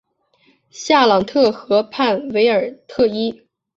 [0.71, 3.47] 夏朗特河畔韦尔特伊。